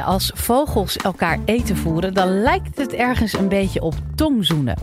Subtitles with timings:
[0.00, 4.76] Ja, als vogels elkaar eten voeren, dan lijkt het ergens een beetje op tongzoenen.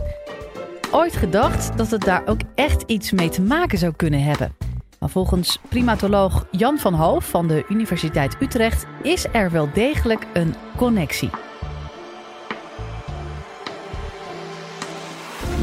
[0.90, 4.56] Ooit gedacht dat het daar ook echt iets mee te maken zou kunnen hebben.
[4.98, 10.54] Maar volgens primatoloog Jan van Hoof van de Universiteit Utrecht is er wel degelijk een
[10.76, 11.30] connectie.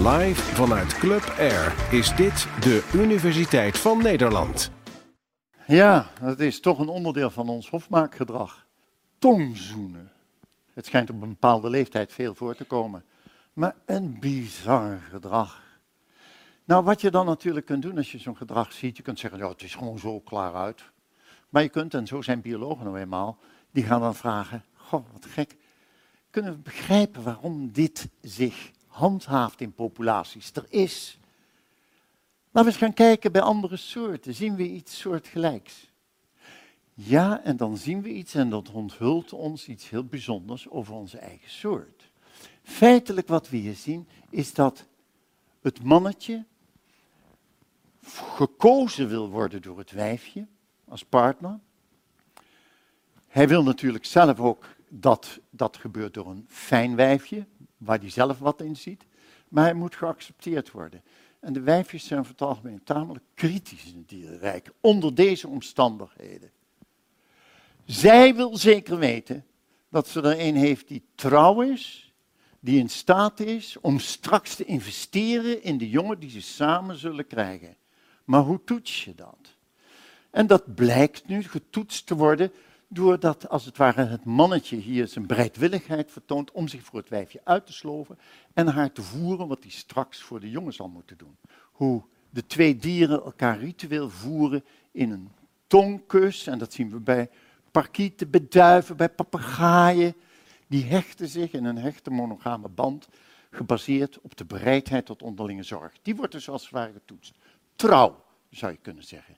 [0.03, 4.71] Live vanuit Club Air is dit de Universiteit van Nederland.
[5.67, 8.64] Ja, dat is toch een onderdeel van ons hofmaakgedrag.
[9.19, 10.11] Tongzoenen.
[10.73, 13.03] Het schijnt op een bepaalde leeftijd veel voor te komen.
[13.53, 15.63] Maar een bizar gedrag.
[16.65, 19.39] Nou, wat je dan natuurlijk kunt doen als je zo'n gedrag ziet, je kunt zeggen,
[19.39, 20.83] ja, het is gewoon zo klaar uit.
[21.49, 23.37] Maar je kunt, en zo zijn biologen nou eenmaal,
[23.71, 25.55] die gaan dan vragen, goh, wat gek,
[26.29, 30.51] kunnen we begrijpen waarom dit zich handhaaft in populaties?
[30.53, 31.19] Er is.
[32.51, 34.33] Laten we eens gaan kijken bij andere soorten.
[34.33, 35.91] Zien we iets soortgelijks?
[36.97, 41.17] Ja, en dan zien we iets en dat onthult ons iets heel bijzonders over onze
[41.17, 42.11] eigen soort.
[42.63, 44.85] Feitelijk wat we hier zien is dat
[45.61, 46.45] het mannetje
[48.35, 50.47] gekozen wil worden door het wijfje
[50.87, 51.59] als partner.
[53.27, 57.45] Hij wil natuurlijk zelf ook dat dat gebeurt door een fijn wijfje,
[57.77, 59.05] waar hij zelf wat in ziet.
[59.49, 61.03] Maar hij moet geaccepteerd worden.
[61.39, 66.51] En de wijfjes zijn voor het algemeen tamelijk kritisch in het dierenrijk, onder deze omstandigheden.
[67.85, 69.45] Zij wil zeker weten
[69.89, 72.13] dat ze er een heeft die trouw is,
[72.59, 77.27] die in staat is om straks te investeren in de jongen die ze samen zullen
[77.27, 77.77] krijgen.
[78.23, 79.55] Maar hoe toets je dat?
[80.31, 82.51] En dat blijkt nu getoetst te worden
[82.87, 87.41] doordat als het ware het mannetje hier zijn bereidwilligheid vertoont om zich voor het wijfje
[87.43, 88.17] uit te sloven
[88.53, 91.37] en haar te voeren wat hij straks voor de jongen zal moeten doen.
[91.71, 95.29] Hoe de twee dieren elkaar ritueel voeren in een
[95.67, 97.29] tongkus, en dat zien we bij
[97.81, 100.15] parkieten, bij duiven, bij papegaaien.
[100.67, 103.07] Die hechten zich in een hechte monogame band,
[103.51, 105.93] gebaseerd op de bereidheid tot onderlinge zorg.
[106.01, 107.33] Die wordt dus als het ware getoetst.
[107.75, 109.37] Trouw, zou je kunnen zeggen,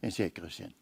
[0.00, 0.74] in zekere zin.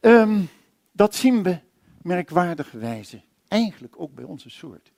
[0.00, 0.48] Um,
[0.92, 1.58] dat zien we
[2.02, 4.92] merkwaardigerwijze eigenlijk ook bij onze soort.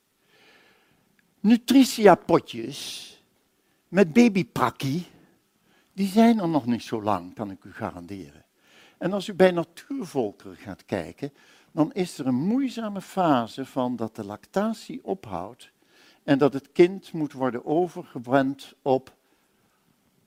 [1.41, 3.06] Nutritia-potjes
[3.88, 5.06] met babyprakkie,
[5.92, 8.44] die zijn er nog niet zo lang, kan ik u garanderen.
[9.00, 11.32] En als u bij natuurvolkeren gaat kijken,
[11.72, 15.70] dan is er een moeizame fase van dat de lactatie ophoudt
[16.22, 19.14] en dat het kind moet worden overgebrand op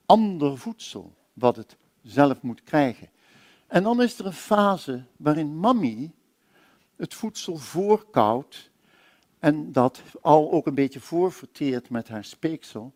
[0.06, 3.10] ander voedsel, wat het zelf moet krijgen.
[3.68, 6.12] En dan is er een fase waarin mammy
[6.96, 8.70] het voedsel voorkoudt
[9.40, 12.94] en dat al ook een beetje voorverteert met haar speeksel.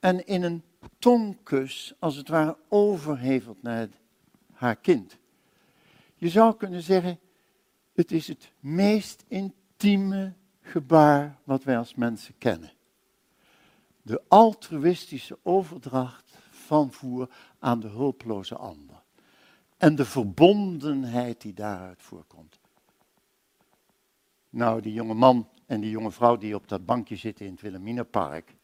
[0.00, 0.62] En in een
[0.98, 3.88] tongkus, als het ware, overhevelt naar
[4.62, 5.18] haar kind.
[6.14, 7.18] Je zou kunnen zeggen,
[7.92, 12.72] het is het meest intieme gebaar wat wij als mensen kennen.
[14.02, 17.28] De altruïstische overdracht van voer
[17.58, 19.02] aan de hulpeloze ander
[19.76, 22.60] en de verbondenheid die daaruit voorkomt.
[24.50, 27.60] Nou, die jonge man en die jonge vrouw die op dat bankje zitten in het
[27.60, 28.56] Wilhelminapark,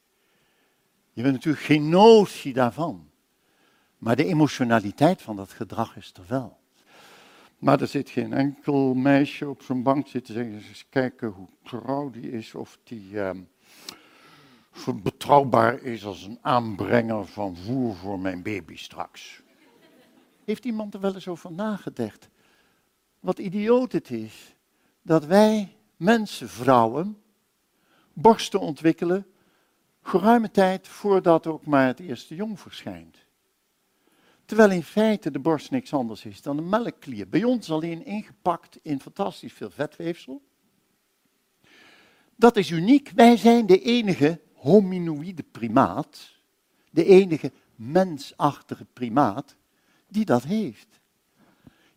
[1.12, 3.07] je hebt natuurlijk geen notie daarvan.
[3.98, 6.58] Maar de emotionaliteit van dat gedrag is er wel.
[7.58, 12.10] Maar er zit geen enkel meisje op zo'n bank zitten zeggen, eens kijken hoe trouw
[12.10, 13.30] die is, of die uh,
[15.02, 19.42] betrouwbaar is als een aanbrenger van voer voor mijn baby straks.
[20.44, 22.28] Heeft iemand er wel eens over nagedacht?
[23.20, 24.54] Wat idioot het is
[25.02, 27.22] dat wij mensen, vrouwen,
[28.12, 29.26] borsten ontwikkelen
[30.02, 33.26] geruime tijd voordat ook maar het eerste jong verschijnt.
[34.48, 37.28] Terwijl in feite de borst niks anders is dan een melkklier.
[37.28, 40.42] Bij ons alleen ingepakt in fantastisch veel vetweefsel.
[42.36, 43.12] Dat is uniek.
[43.14, 46.32] Wij zijn de enige hominoïde primaat,
[46.90, 49.56] de enige mensachtige primaat,
[50.06, 51.00] die dat heeft.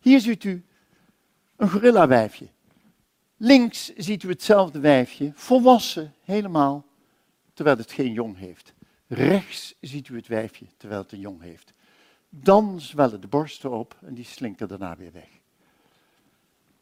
[0.00, 0.64] Hier ziet u
[1.56, 2.48] een gorillawijfje.
[3.36, 6.86] Links ziet u hetzelfde wijfje, volwassen helemaal,
[7.54, 8.74] terwijl het geen jong heeft.
[9.06, 11.72] Rechts ziet u het wijfje, terwijl het een jong heeft.
[12.34, 15.28] Dan zwellen de borsten op en die slinken daarna weer weg.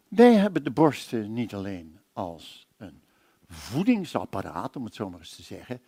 [0.09, 3.03] Wij hebben de borsten niet alleen als een
[3.49, 5.83] voedingsapparaat, om het zo maar eens te zeggen,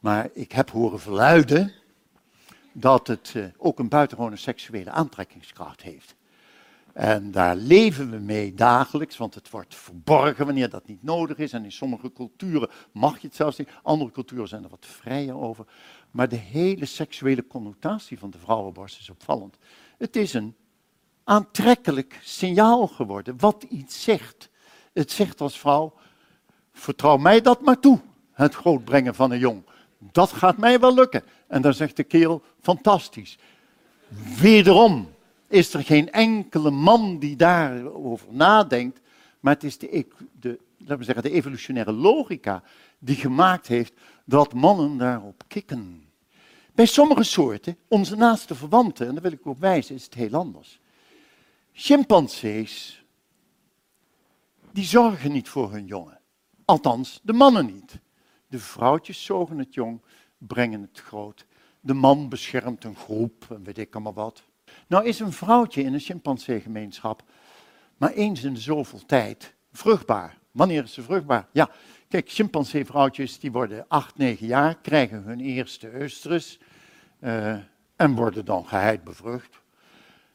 [0.00, 1.72] maar ik heb horen verluiden
[2.72, 6.14] dat het uh, ook een buitengewone seksuele aantrekkingskracht heeft.
[6.94, 11.52] En daar leven we mee dagelijks, want het wordt verborgen wanneer dat niet nodig is.
[11.52, 13.68] En in sommige culturen mag je het zelfs niet.
[13.82, 15.66] Andere culturen zijn er wat vrijer over.
[16.10, 19.56] Maar de hele seksuele connotatie van de vrouwenborst is opvallend.
[19.98, 20.54] Het is een
[21.24, 24.50] aantrekkelijk signaal geworden, wat iets zegt.
[24.92, 25.94] Het zegt als vrouw,
[26.72, 28.00] vertrouw mij dat maar toe,
[28.32, 29.64] het grootbrengen van een jong.
[29.98, 31.24] Dat gaat mij wel lukken.
[31.46, 33.38] En dan zegt de kerel, fantastisch.
[34.40, 35.13] Wederom
[35.54, 39.00] is er geen enkele man die daarover nadenkt,
[39.40, 40.06] maar het is de,
[40.40, 42.62] de, laten we zeggen, de evolutionaire logica
[42.98, 43.92] die gemaakt heeft
[44.24, 46.04] dat mannen daarop kikken.
[46.72, 50.34] Bij sommige soorten, onze naaste verwanten, en daar wil ik op wijzen, is het heel
[50.34, 50.80] anders.
[51.72, 53.04] Chimpansees,
[54.72, 56.20] die zorgen niet voor hun jongen.
[56.64, 57.98] Althans, de mannen niet.
[58.46, 60.00] De vrouwtjes zogen het jong,
[60.38, 61.46] brengen het groot.
[61.80, 64.44] De man beschermt een groep en weet ik allemaal wat.
[64.86, 67.22] Nou is een vrouwtje in een chimpansee-gemeenschap
[67.96, 70.38] maar eens in zoveel tijd vruchtbaar.
[70.50, 71.46] Wanneer is ze vruchtbaar?
[71.52, 71.70] Ja,
[72.08, 76.58] kijk, chimpansee-vrouwtjes die worden 8, 9 jaar, krijgen hun eerste oestrus
[77.20, 77.56] uh,
[77.96, 79.62] en worden dan geheid bevrucht.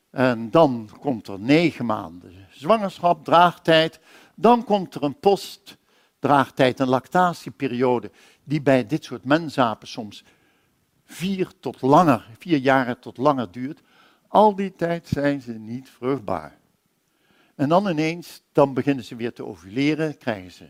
[0.09, 3.99] En dan komt er negen maanden zwangerschap, draagtijd.
[4.35, 8.11] Dan komt er een postdraagtijd, een lactatieperiode,
[8.43, 10.23] die bij dit soort mensapen soms
[11.05, 13.81] vier tot langer, vier jaren tot langer duurt.
[14.29, 16.57] Al die tijd zijn ze niet vruchtbaar.
[17.55, 20.69] En dan ineens, dan beginnen ze weer te ovuleren, krijgen ze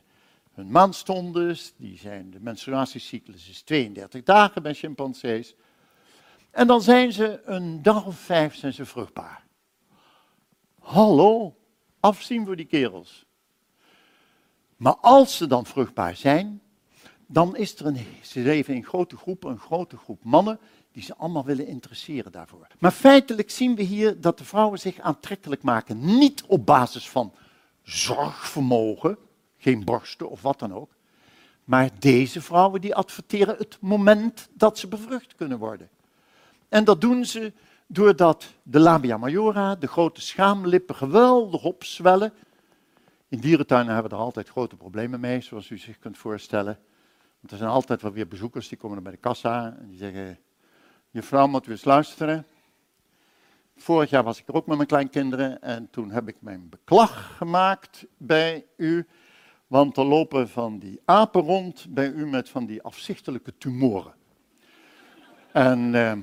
[0.54, 5.56] hun maandstondes, die zijn, de menstruatiecyclus is 32 dagen bij chimpansees.
[6.52, 9.44] En dan zijn ze een dag of vijf zijn ze vruchtbaar.
[10.80, 11.56] Hallo,
[12.00, 13.26] afzien voor die kerels.
[14.76, 16.62] Maar als ze dan vruchtbaar zijn,
[17.28, 20.60] dan is er een, ze leven in grote groepen, een grote groep mannen
[20.92, 22.68] die ze allemaal willen interesseren daarvoor.
[22.80, 27.34] Maar feitelijk zien we hier dat de vrouwen zich aantrekkelijk maken, niet op basis van
[27.84, 29.18] zorgvermogen,
[29.58, 30.90] geen borsten of wat dan ook,
[31.64, 35.90] maar deze vrouwen die adverteren het moment dat ze bevrucht kunnen worden.
[36.70, 37.54] En dat doen ze
[37.88, 42.34] doordat de labia majora, de grote schaamlippen, geweldig opzwellen.
[43.28, 46.80] In dierentuinen hebben we er altijd grote problemen mee, zoals u zich kunt voorstellen.
[47.40, 50.38] Want er zijn altijd wel weer bezoekers die komen bij de kassa en die zeggen:
[51.10, 52.46] Je vrouw moet weer eens luisteren.
[53.76, 57.38] Vorig jaar was ik er ook met mijn kleinkinderen en toen heb ik mijn beklag
[57.38, 59.08] gemaakt bij u.
[59.68, 64.14] Want er lopen van die apen rond bij u met van die afzichtelijke tumoren.
[65.52, 65.94] En.
[65.94, 66.14] Uh,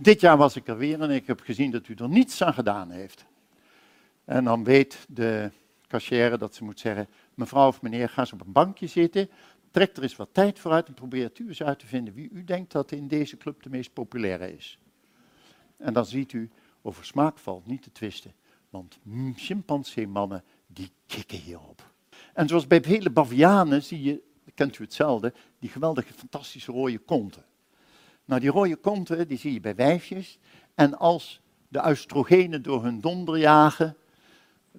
[0.00, 2.54] dit jaar was ik er weer en ik heb gezien dat u er niets aan
[2.54, 3.24] gedaan heeft.
[4.24, 5.50] En dan weet de
[5.86, 9.30] cashier dat ze moet zeggen, mevrouw of meneer, ga eens op een bankje zitten,
[9.70, 12.44] trek er eens wat tijd vooruit en probeert u eens uit te vinden wie u
[12.44, 14.78] denkt dat in deze club de meest populaire is.
[15.76, 16.50] En dan ziet u,
[16.82, 18.32] over smaak valt niet te twisten,
[18.70, 18.98] want
[19.34, 21.92] chimpansee-mannen die kikken hierop.
[22.34, 24.22] En zoals bij vele bavianen zie je,
[24.54, 27.44] kent u hetzelfde, die geweldige fantastische rode konten.
[28.24, 30.38] Nou, die rode konten, die zie je bij wijfjes.
[30.74, 33.96] En als de oestrogenen door hun donder jagen,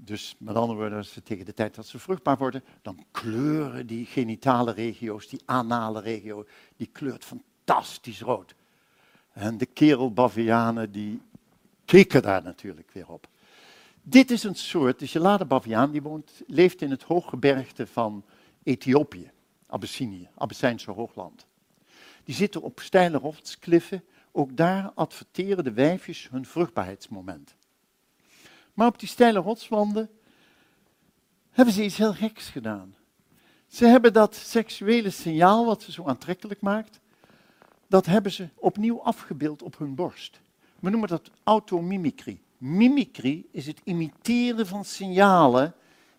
[0.06, 3.88] dus met andere woorden, als ze tegen de tijd dat ze vruchtbaar worden, dan kleuren
[3.88, 6.46] die genitale regio's, die anale regio,
[6.78, 8.56] die kleurt fantastisch rood.
[9.34, 11.22] En de kerelbavianen, die
[11.86, 13.28] kikken daar natuurlijk weer op.
[14.02, 18.24] Dit is een soort, de gelade baviaan, die woont, leeft in het hooggebergte van
[18.64, 19.32] Ethiopië,
[19.68, 21.46] Abyssinië, Abyssijnse hoogland.
[22.24, 24.04] Die zitten op steile rotskliffen.
[24.32, 27.56] Ook daar adverteren de wijfjes hun vruchtbaarheidsmoment.
[28.80, 30.10] Maar op die steile rotswanden
[31.50, 32.96] hebben ze iets heel geks gedaan.
[33.68, 37.00] Ze hebben dat seksuele signaal wat ze zo aantrekkelijk maakt,
[37.88, 40.40] dat hebben ze opnieuw afgebeeld op hun borst.
[40.80, 42.40] We noemen dat automimicry.
[42.58, 45.74] Mimicry is het imiteren van signalen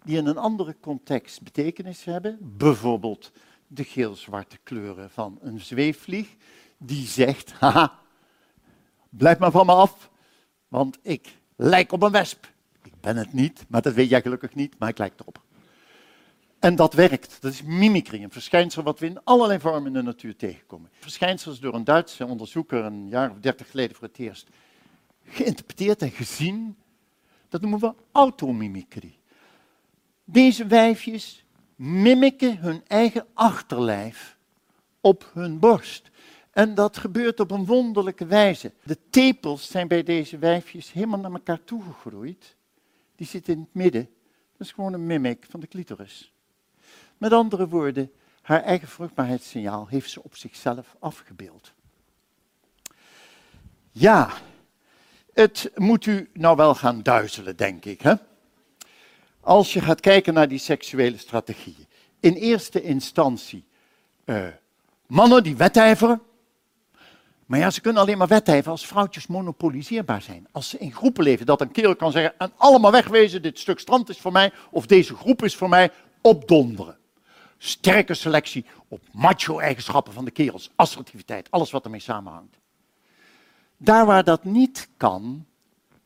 [0.05, 2.39] die in een andere context betekenis hebben.
[2.41, 3.33] Bijvoorbeeld
[3.67, 6.37] de geel-zwarte kleuren van een zweefvlieg,
[6.79, 7.99] die zegt, haha,
[9.09, 10.11] blijf maar van me af,
[10.69, 12.51] want ik lijk op een wesp.
[12.83, 15.41] Ik ben het niet, maar dat weet jij gelukkig niet, maar ik lijk erop.
[16.59, 17.39] En dat werkt.
[17.41, 20.91] Dat is mimicry, een verschijnsel wat we in allerlei vormen in de natuur tegenkomen.
[20.99, 24.49] Verschijnsels door een Duitse onderzoeker een jaar of dertig geleden voor het eerst
[25.25, 26.77] geïnterpreteerd en gezien.
[27.49, 29.19] Dat noemen we automimicry.
[30.25, 31.45] Deze wijfjes
[31.77, 34.37] mimiken hun eigen achterlijf
[35.01, 36.11] op hun borst.
[36.51, 38.73] En dat gebeurt op een wonderlijke wijze.
[38.83, 42.57] De tepels zijn bij deze wijfjes helemaal naar elkaar toegegroeid.
[43.17, 44.09] Die zitten in het midden.
[44.57, 46.33] Dat is gewoon een mimic van de clitoris.
[47.19, 51.73] Met andere woorden, haar eigen vruchtbaarheidssignaal heeft ze op zichzelf afgebeeld.
[53.91, 54.33] Ja,
[55.33, 58.01] het moet u nou wel gaan duizelen, denk ik.
[58.01, 58.15] Hè?
[59.41, 61.87] als je gaat kijken naar die seksuele strategieën.
[62.21, 63.65] In eerste instantie
[64.25, 64.47] uh,
[65.07, 66.23] mannen die wedijveren,
[67.51, 70.47] Maar ja, ze kunnen alleen maar wedijveren als vrouwtjes monopoliseerbaar zijn.
[70.53, 73.79] Als ze in groepen leven, dat een kerel kan zeggen, en allemaal wegwezen, dit stuk
[73.79, 75.91] strand is voor mij, of deze groep is voor mij,
[76.21, 76.97] opdonderen.
[77.59, 82.57] Sterke selectie op macho-eigenschappen van de kerels, assertiviteit, alles wat ermee samenhangt.
[83.77, 85.47] Daar waar dat niet kan,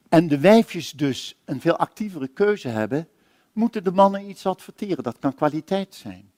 [0.08, 3.08] en de wijfjes dus een veel actievere keuze hebben,
[3.52, 5.04] moeten de mannen iets adverteren.
[5.04, 6.30] Dat kan kwaliteit zijn.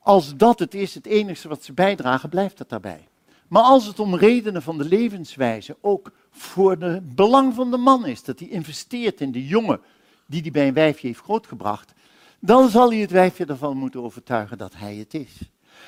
[0.00, 3.08] Als dat het is, het enige wat ze bijdragen, blijft het daarbij.
[3.48, 8.06] Maar als het om redenen van de levenswijze ook voor het belang van de man
[8.06, 9.80] is, dat hij investeert in de jongen
[10.26, 11.92] die hij bij een wijfje heeft grootgebracht,
[12.38, 15.38] dan zal hij het wijfje ervan moeten overtuigen dat hij het is.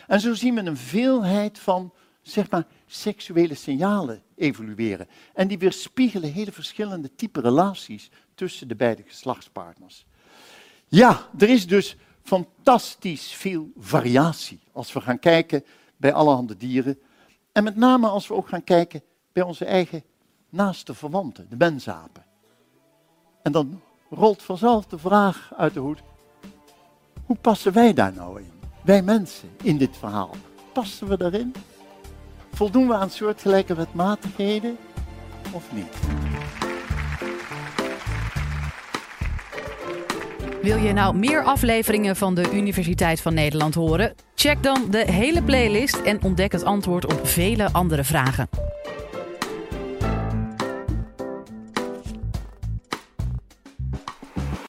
[0.06, 5.08] En zo zien we een veelheid van, zeg maar, seksuele signalen evolueren.
[5.34, 10.06] En die weerspiegelen hele verschillende type relaties tussen de beide geslachtspartners.
[10.88, 15.64] Ja, er is dus fantastisch veel variatie als we gaan kijken
[15.96, 16.98] bij allerhande dieren.
[17.56, 20.02] En met name als we ook gaan kijken bij onze eigen
[20.50, 22.24] naaste verwanten, de mensapen.
[23.42, 26.02] En dan rolt vanzelf de vraag uit de hoed,
[27.24, 28.50] hoe passen wij daar nou in?
[28.84, 30.30] Wij mensen in dit verhaal.
[30.72, 31.54] Passen we daarin?
[32.52, 34.76] Voldoen we aan soortgelijke wetmatigheden
[35.52, 35.94] of niet?
[40.62, 44.14] Wil je nou meer afleveringen van de Universiteit van Nederland horen?
[44.38, 48.48] Check dan de hele playlist en ontdek het antwoord op vele andere vragen.